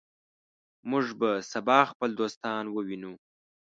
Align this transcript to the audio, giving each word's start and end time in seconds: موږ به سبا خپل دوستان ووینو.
موږ 0.89 1.05
به 1.19 1.31
سبا 1.51 1.79
خپل 1.91 2.09
دوستان 2.19 2.63
ووینو. 2.69 3.13